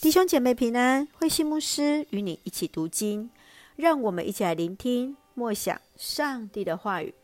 [0.00, 3.30] 弟兄姐妹平安，慧馨牧师与你一起读经，
[3.76, 7.14] 让我们一起来聆听默想上帝的话语。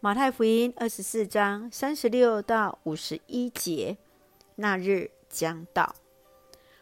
[0.00, 3.96] 马太福音二十四章三十六到五十一节，
[4.56, 5.94] 那日将到。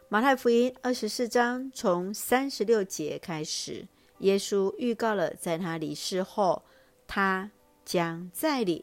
[0.08, 3.86] 马太福音二十四章从三十六节开始，
[4.20, 6.62] 耶稣预告了在他离世后，
[7.06, 7.50] 他
[7.84, 8.82] 将再临，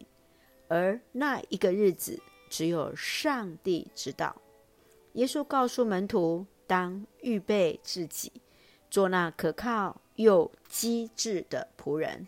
[0.68, 4.40] 而那一个日子只有上帝知道。
[5.14, 8.32] 耶稣告诉门徒，当预备自己，
[8.92, 12.28] 做那可靠又机智的仆人。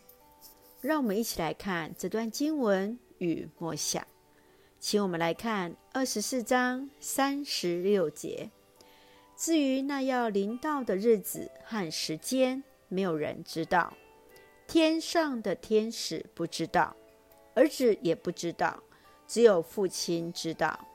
[0.80, 4.04] 让我们一起来看这段经文与默想。
[4.80, 8.50] 请我们来看二十四章三十六节。
[9.36, 13.94] 至于那要临到的日子和时间，没有人知道，
[14.66, 16.96] 天上的天使不知道，
[17.54, 18.82] 儿子也不知道，
[19.28, 20.88] 只有父亲知道。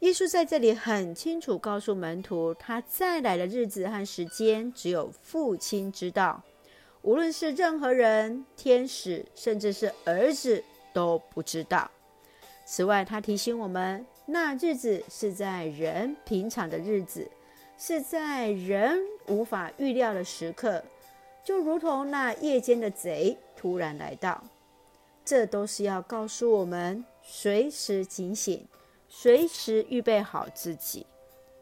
[0.00, 6.40] 耶稣在这里很清楚告诉门徒，他再来的日子和时间，只有父亲知道。
[7.02, 11.90] 无论是任何人、天使，甚至是儿子，都不知道。
[12.64, 17.28] 此外，他提醒我们，那日子是在人平常的日子，
[17.76, 20.80] 是在人无法预料的时刻，
[21.42, 24.44] 就如同那夜间的贼突然来到。
[25.24, 28.64] 这都是要告诉我们，随时警醒。
[29.08, 31.06] 随时预备好自己，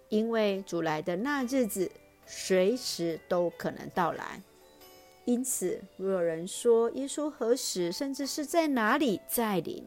[0.09, 1.91] 因为主来的那日子
[2.27, 4.43] 随时都可能到来。
[5.25, 9.85] 因此，若有人说耶稣何时，甚至是在哪里再临，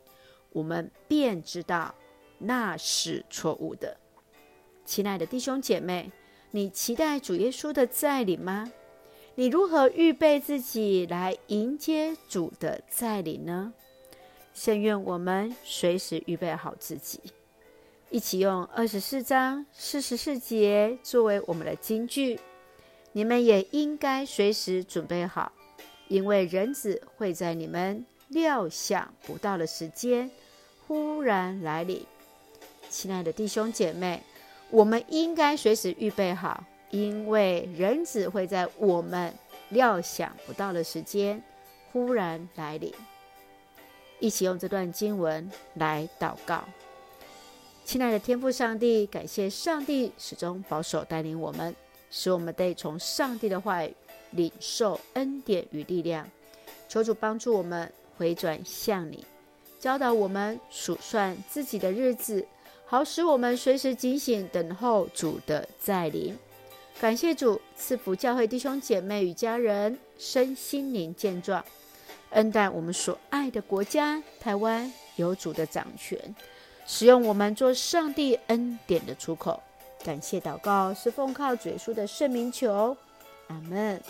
[0.51, 1.93] 我们便知道
[2.37, 3.95] 那是错误的。
[4.85, 6.11] 亲爱的弟兄姐妹，
[6.51, 8.71] 你期待主耶稣的再临吗？
[9.35, 13.73] 你如何预备自己来迎接主的再临呢？
[14.53, 17.21] 圣愿我们随时预备好自己。
[18.11, 22.39] 一起用二十四章四十四节作为我们的金句，
[23.11, 25.51] 你们也应该随时准备好，
[26.07, 30.31] 因为人子会在你们料想不到的时间
[30.87, 32.03] 忽然来临。
[32.89, 34.23] 亲爱的弟兄姐妹，
[34.71, 39.31] 我们应该随时预备好，因为人子会在我们
[39.69, 41.39] 料想不到的时间
[41.91, 42.91] 忽然来临。
[44.19, 46.63] 一起用这段经文来祷告。
[47.89, 51.75] 亲爱的天父上帝，感谢上帝始终保守带领我们，
[52.11, 53.91] 使我们得从上帝的话语
[54.29, 56.29] 领受恩典与力量。
[56.87, 59.25] 求主帮助我们回转向你，
[59.79, 62.45] 教导我们数算自己的日子，
[62.85, 66.37] 好使我们随时警醒，等候主的再临。
[67.01, 71.65] 感谢主赐福教会弟兄姐妹与家人身心灵健壮，
[72.29, 76.35] 恩待我们所爱的国家台湾有主的掌权。
[76.85, 79.61] 使用我们做上帝恩典的出口，
[80.03, 82.95] 感谢祷告是奉靠主耶稣的圣名求，
[83.47, 84.01] 阿门。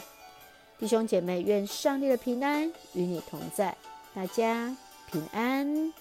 [0.78, 3.76] 弟兄姐妹，愿上帝的平安与你同在，
[4.16, 4.76] 大家
[5.12, 5.94] 平安。